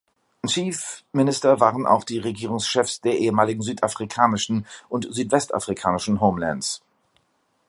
Chief 0.47 1.03
Minister 1.13 1.59
waren 1.59 1.85
auch 1.85 2.03
die 2.03 2.17
Regierungschefs 2.17 3.01
der 3.01 3.19
ehemaligen 3.19 3.61
südafrikanischen 3.61 4.65
und 4.89 5.07
südwestafrikanischen 5.13 6.19
Homelands. 6.19 6.81